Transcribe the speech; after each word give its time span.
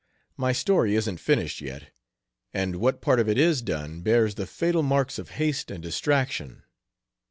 My 0.35 0.51
story 0.51 0.95
isn't 0.95 1.19
finished 1.19 1.61
yet, 1.61 1.91
and 2.55 2.77
what 2.77 3.01
part 3.01 3.19
of 3.19 3.29
it 3.29 3.37
is 3.37 3.61
done 3.61 4.01
bears 4.01 4.33
the 4.33 4.47
fatal 4.47 4.81
marks 4.81 5.19
of 5.19 5.29
haste 5.37 5.69
and 5.69 5.83
distraction. 5.83 6.63